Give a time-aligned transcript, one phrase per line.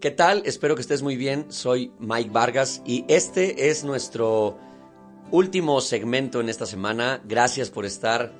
[0.00, 0.42] ¿Qué tal?
[0.46, 1.46] Espero que estés muy bien.
[1.50, 4.56] Soy Mike Vargas y este es nuestro
[5.32, 7.20] último segmento en esta semana.
[7.24, 8.32] Gracias por estar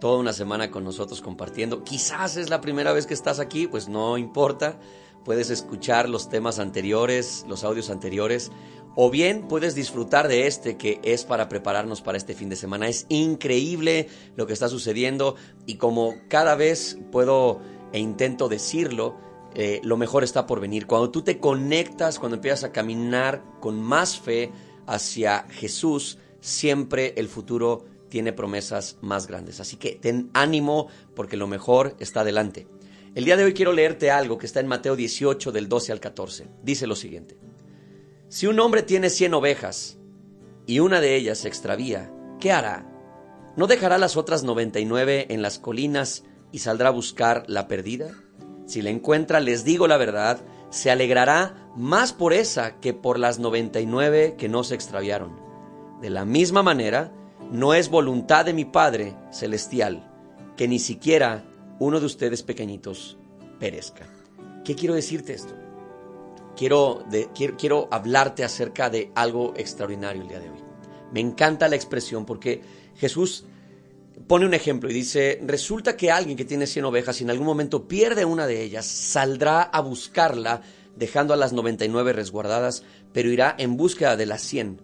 [0.00, 1.84] toda una semana con nosotros compartiendo.
[1.84, 4.80] Quizás es la primera vez que estás aquí, pues no importa.
[5.22, 8.50] Puedes escuchar los temas anteriores, los audios anteriores,
[8.96, 12.88] o bien puedes disfrutar de este que es para prepararnos para este fin de semana.
[12.88, 15.36] Es increíble lo que está sucediendo
[15.66, 17.60] y como cada vez puedo
[17.92, 20.86] e intento decirlo, eh, lo mejor está por venir.
[20.86, 24.50] Cuando tú te conectas, cuando empiezas a caminar con más fe
[24.86, 29.60] hacia Jesús, siempre el futuro tiene promesas más grandes.
[29.60, 32.66] Así que ten ánimo porque lo mejor está adelante.
[33.14, 36.00] El día de hoy quiero leerte algo que está en Mateo 18 del 12 al
[36.00, 36.48] 14.
[36.62, 37.36] Dice lo siguiente.
[38.28, 39.98] Si un hombre tiene 100 ovejas
[40.66, 42.10] y una de ellas se extravía,
[42.40, 42.88] ¿qué hará?
[43.56, 48.10] ¿No dejará las otras 99 en las colinas y saldrá a buscar la perdida?
[48.66, 53.38] Si la encuentra, les digo la verdad, se alegrará más por esa que por las
[53.38, 55.36] 99 que no se extraviaron.
[56.00, 57.12] De la misma manera,
[57.50, 60.08] no es voluntad de mi Padre celestial
[60.56, 61.44] que ni siquiera
[61.78, 63.18] uno de ustedes pequeñitos
[63.58, 64.06] perezca.
[64.64, 65.54] ¿Qué quiero decirte esto?
[66.56, 67.04] Quiero,
[67.34, 70.58] quiero, quiero hablarte acerca de algo extraordinario el día de hoy.
[71.12, 72.62] Me encanta la expresión porque
[72.96, 73.44] Jesús
[74.26, 77.46] pone un ejemplo y dice, resulta que alguien que tiene 100 ovejas y en algún
[77.46, 80.62] momento pierde una de ellas, saldrá a buscarla
[80.96, 84.80] dejando a las 99 resguardadas, pero irá en búsqueda de las 100.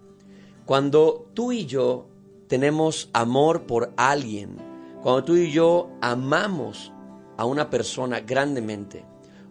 [0.65, 2.09] Cuando tú y yo
[2.47, 4.57] tenemos amor por alguien,
[5.03, 6.92] cuando tú y yo amamos
[7.37, 9.05] a una persona grandemente,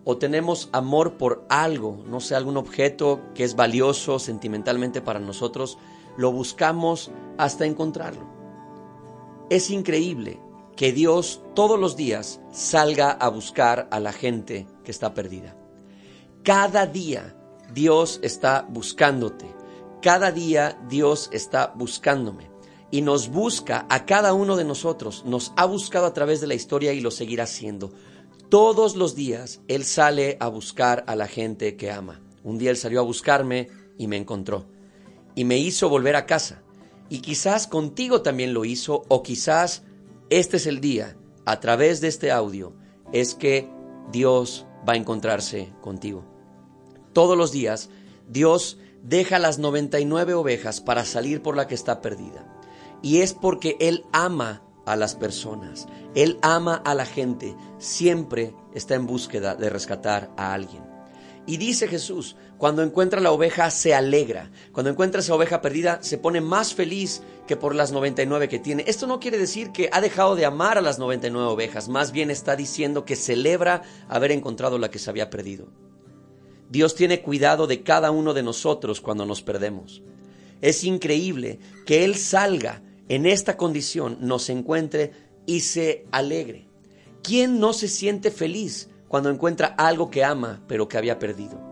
[0.04, 5.78] o tenemos amor por algo, no sé, algún objeto que es valioso sentimentalmente para nosotros,
[6.18, 8.37] lo buscamos hasta encontrarlo.
[9.50, 10.42] Es increíble
[10.76, 15.56] que Dios todos los días salga a buscar a la gente que está perdida.
[16.44, 17.36] Cada día
[17.74, 19.46] Dios está buscándote.
[20.02, 22.50] Cada día Dios está buscándome.
[22.92, 25.24] Y nos busca a cada uno de nosotros.
[25.26, 27.92] Nos ha buscado a través de la historia y lo seguirá haciendo.
[28.50, 32.22] Todos los días Él sale a buscar a la gente que ama.
[32.44, 34.66] Un día Él salió a buscarme y me encontró.
[35.36, 36.64] Y me hizo volver a casa.
[37.10, 39.84] Y quizás contigo también lo hizo o quizás
[40.30, 42.74] este es el día, a través de este audio,
[43.14, 43.70] es que
[44.12, 46.26] Dios va a encontrarse contigo.
[47.14, 47.90] Todos los días
[48.28, 52.46] Dios deja las 99 ovejas para salir por la que está perdida.
[53.02, 58.96] Y es porque Él ama a las personas, Él ama a la gente, siempre está
[58.96, 60.97] en búsqueda de rescatar a alguien.
[61.48, 64.52] Y dice Jesús, cuando encuentra la oveja se alegra.
[64.74, 68.84] Cuando encuentra esa oveja perdida se pone más feliz que por las 99 que tiene.
[68.86, 72.32] Esto no quiere decir que ha dejado de amar a las 99 ovejas, más bien
[72.32, 75.70] está diciendo que celebra haber encontrado la que se había perdido.
[76.70, 80.04] Dios tiene cuidado de cada uno de nosotros cuando nos perdemos.
[80.60, 85.14] Es increíble que Él salga en esta condición, nos encuentre
[85.46, 86.68] y se alegre.
[87.24, 91.68] ¿Quién no se siente feliz cuando encuentra algo que ama pero que había perdido.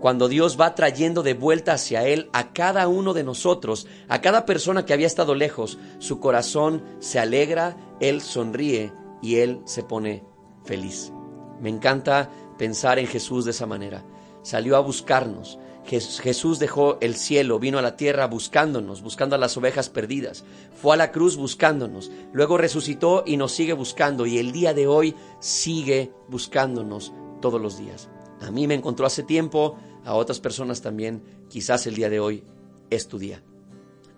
[0.00, 4.44] Cuando Dios va trayendo de vuelta hacia Él a cada uno de nosotros, a cada
[4.46, 10.24] persona que había estado lejos, su corazón se alegra, Él sonríe y Él se pone
[10.64, 11.12] feliz.
[11.60, 14.04] Me encanta pensar en Jesús de esa manera.
[14.42, 19.56] Salió a buscarnos, Jesús dejó el cielo, vino a la tierra buscándonos, buscando a las
[19.56, 20.44] ovejas perdidas.
[20.80, 22.10] Fue a la cruz buscándonos.
[22.32, 24.24] Luego resucitó y nos sigue buscando.
[24.24, 28.08] Y el día de hoy sigue buscándonos todos los días.
[28.40, 31.22] A mí me encontró hace tiempo, a otras personas también.
[31.48, 32.44] Quizás el día de hoy
[32.90, 33.42] es tu día.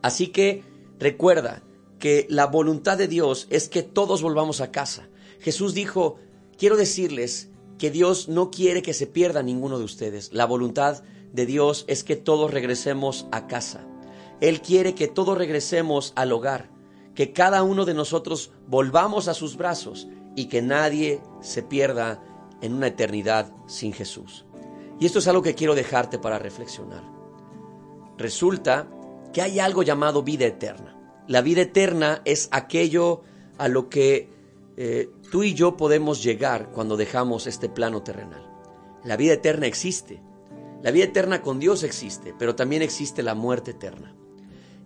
[0.02, 0.62] Así que
[0.98, 1.62] recuerda
[1.98, 5.08] que la voluntad de Dios es que todos volvamos a casa.
[5.40, 6.18] Jesús dijo,
[6.58, 10.32] quiero decirles que Dios no quiere que se pierda ninguno de ustedes.
[10.32, 11.02] La voluntad
[11.34, 13.84] de Dios es que todos regresemos a casa.
[14.40, 16.70] Él quiere que todos regresemos al hogar,
[17.14, 20.06] que cada uno de nosotros volvamos a sus brazos
[20.36, 22.22] y que nadie se pierda
[22.62, 24.46] en una eternidad sin Jesús.
[25.00, 27.02] Y esto es algo que quiero dejarte para reflexionar.
[28.16, 28.88] Resulta
[29.32, 30.96] que hay algo llamado vida eterna.
[31.26, 33.22] La vida eterna es aquello
[33.58, 34.28] a lo que
[34.76, 38.48] eh, tú y yo podemos llegar cuando dejamos este plano terrenal.
[39.02, 40.22] La vida eterna existe
[40.84, 44.14] la vida eterna con Dios existe, pero también existe la muerte eterna.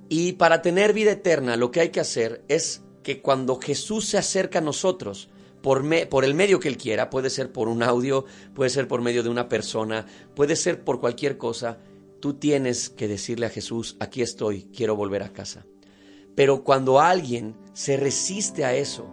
[0.08, 4.16] Y para tener vida eterna lo que hay que hacer es que cuando Jesús se
[4.16, 5.28] acerca a nosotros,
[5.60, 5.82] por,
[6.24, 9.28] el medio que Él quiera, puede ser por un audio, puede ser por medio de
[9.28, 10.06] una persona,
[10.36, 11.78] puede ser por cualquier cosa,
[12.20, 15.66] tú tienes que decirle a Jesús, aquí estoy, quiero volver a casa.
[16.36, 19.12] Pero cuando alguien se resiste a eso,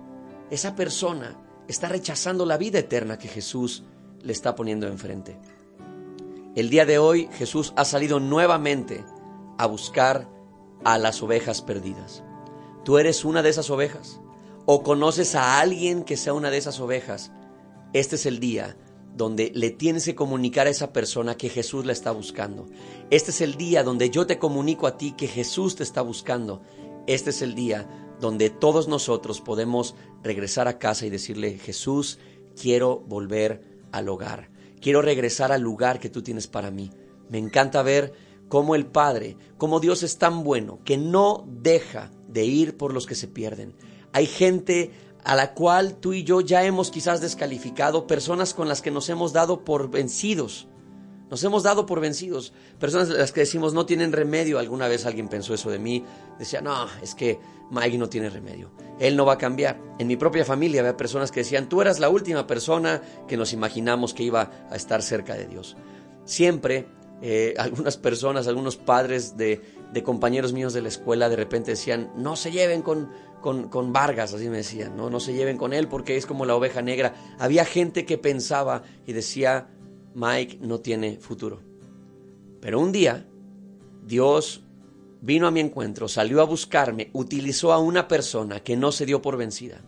[0.51, 3.85] esa persona está rechazando la vida eterna que Jesús
[4.21, 5.39] le está poniendo enfrente.
[6.55, 9.03] El día de hoy Jesús ha salido nuevamente
[9.57, 10.29] a buscar
[10.85, 12.23] a las ovejas perdidas.
[12.85, 14.21] ¿Tú eres una de esas ovejas?
[14.65, 17.33] ¿O conoces a alguien que sea una de esas ovejas?
[17.91, 18.77] Este es el día
[19.17, 22.67] donde le tienes que comunicar a esa persona que Jesús la está buscando.
[23.09, 26.61] Este es el día donde yo te comunico a ti que Jesús te está buscando.
[27.05, 29.93] Este es el día donde todos nosotros podemos
[30.23, 32.17] regresar a casa y decirle, Jesús,
[32.55, 33.61] quiero volver
[33.91, 34.54] al hogar.
[34.85, 36.91] Quiero regresar al lugar que tú tienes para mí.
[37.27, 38.13] Me encanta ver
[38.47, 43.07] cómo el Padre, cómo Dios es tan bueno que no deja de ir por los
[43.07, 43.75] que se pierden.
[44.13, 44.91] Hay gente
[45.23, 49.09] a la cual tú y yo ya hemos quizás descalificado, personas con las que nos
[49.09, 50.67] hemos dado por vencidos.
[51.29, 52.53] Nos hemos dado por vencidos.
[52.79, 54.59] Personas las que decimos no tienen remedio.
[54.59, 56.03] Alguna vez alguien pensó eso de mí.
[56.37, 57.39] Decía, no, es que
[57.71, 58.71] Mike no tiene remedio.
[58.99, 59.79] Él no va a cambiar.
[59.97, 63.53] En mi propia familia había personas que decían, tú eras la última persona que nos
[63.53, 65.75] imaginamos que iba a estar cerca de Dios.
[66.25, 66.87] Siempre
[67.21, 69.61] eh, algunas personas, algunos padres de,
[69.93, 73.09] de, compañeros míos de la escuela de repente decían, no se lleven con,
[73.41, 75.09] con, Vargas, así me decían, ¿no?
[75.09, 77.13] no se lleven con él porque es como la oveja negra.
[77.39, 79.67] Había gente que pensaba y decía,
[80.15, 81.61] Mike no tiene futuro.
[82.61, 83.27] Pero un día,
[84.05, 84.63] Dios
[85.21, 89.21] vino a mi encuentro, salió a buscarme, utilizó a una persona que no se dio
[89.21, 89.81] por vencida.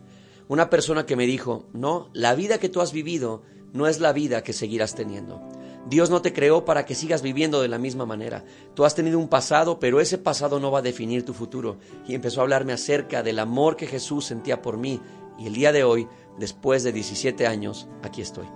[0.49, 3.43] Una persona que me dijo, no, la vida que tú has vivido
[3.73, 5.41] no es la vida que seguirás teniendo.
[5.89, 8.43] Dios no te creó para que sigas viviendo de la misma manera.
[8.73, 11.77] Tú has tenido un pasado, pero ese pasado no va a definir tu futuro.
[12.05, 14.99] Y empezó a hablarme acerca del amor que Jesús sentía por mí.
[15.39, 16.07] Y el día de hoy,
[16.37, 18.47] después de 17 años, aquí estoy.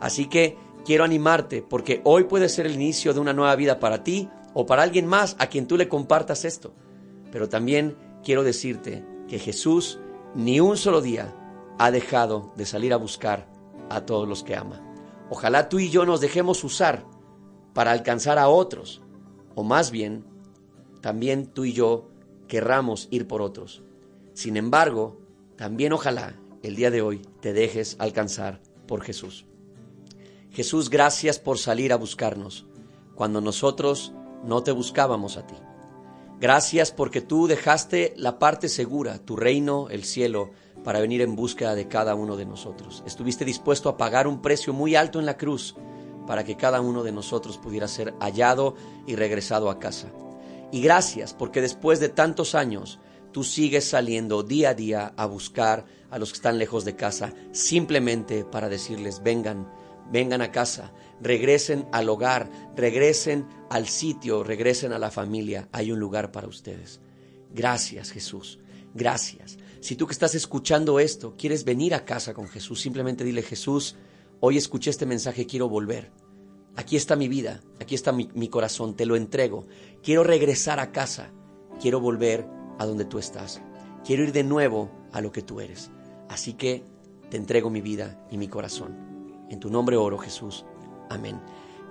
[0.00, 4.04] Así que quiero animarte porque hoy puede ser el inicio de una nueva vida para
[4.04, 6.74] ti o para alguien más a quien tú le compartas esto.
[7.30, 9.98] Pero también quiero decirte que Jesús
[10.34, 11.34] ni un solo día
[11.78, 13.48] ha dejado de salir a buscar
[13.88, 14.80] a todos los que ama.
[15.30, 17.06] Ojalá tú y yo nos dejemos usar
[17.72, 19.02] para alcanzar a otros,
[19.54, 20.24] o más bien,
[21.00, 22.10] también tú y yo
[22.48, 23.82] querramos ir por otros.
[24.34, 25.20] Sin embargo,
[25.56, 29.46] también ojalá el día de hoy te dejes alcanzar por Jesús.
[30.52, 32.66] Jesús, gracias por salir a buscarnos
[33.14, 34.12] cuando nosotros
[34.44, 35.54] no te buscábamos a ti.
[36.40, 40.50] Gracias porque tú dejaste la parte segura, tu reino, el cielo,
[40.84, 43.02] para venir en búsqueda de cada uno de nosotros.
[43.06, 45.74] Estuviste dispuesto a pagar un precio muy alto en la cruz
[46.26, 48.74] para que cada uno de nosotros pudiera ser hallado
[49.06, 50.08] y regresado a casa.
[50.70, 52.98] Y gracias porque después de tantos años
[53.32, 57.32] tú sigues saliendo día a día a buscar a los que están lejos de casa
[57.52, 59.66] simplemente para decirles vengan,
[60.12, 65.98] vengan a casa, regresen al hogar, regresen al sitio, regresen a la familia, hay un
[65.98, 67.00] lugar para ustedes.
[67.52, 68.58] Gracias Jesús,
[68.94, 69.58] gracias.
[69.80, 73.96] Si tú que estás escuchando esto quieres venir a casa con Jesús, simplemente dile Jesús,
[74.40, 76.12] hoy escuché este mensaje, quiero volver.
[76.76, 79.66] Aquí está mi vida, aquí está mi, corazón, te lo entrego.
[80.02, 81.30] Quiero regresar a casa,
[81.80, 82.46] quiero volver
[82.78, 83.60] a donde tú estás.
[84.04, 85.90] Quiero ir de nuevo a lo que tú eres.
[86.28, 86.82] Así que
[87.28, 89.11] te entrego mi vida y mi corazón.
[89.52, 90.64] En tu nombre oro, Jesús.
[91.10, 91.38] Amén.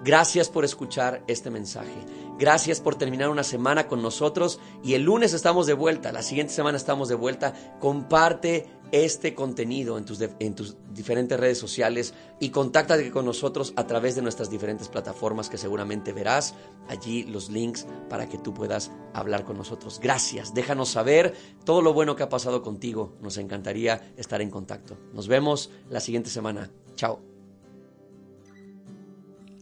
[0.04, 1.94] Gracias por escuchar este mensaje.
[2.40, 6.54] Gracias por terminar una semana con nosotros y el lunes estamos de vuelta, la siguiente
[6.54, 7.54] semana estamos de vuelta.
[7.80, 13.86] Comparte este contenido en tus, en tus diferentes redes sociales y contáctate con nosotros a
[13.86, 16.56] través de nuestras diferentes plataformas que seguramente verás
[16.88, 20.00] allí los links para que tú puedas hablar con nosotros.
[20.02, 23.14] Gracias, déjanos saber todo lo bueno que ha pasado contigo.
[23.22, 24.98] Nos encantaría estar en contacto.
[25.14, 26.72] Nos vemos la siguiente semana.
[26.96, 27.31] Chao.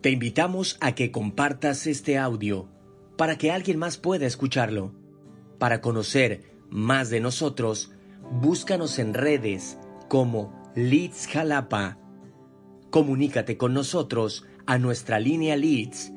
[0.01, 2.69] Te invitamos a que compartas este audio
[3.17, 4.93] para que alguien más pueda escucharlo.
[5.57, 7.91] Para conocer más de nosotros,
[8.31, 9.77] búscanos en redes
[10.07, 11.97] como Leeds Jalapa.
[12.91, 16.13] Comunícate con nosotros a nuestra línea Leeds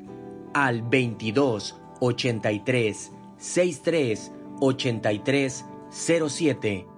[0.53, 6.92] al 22 83 63 83 07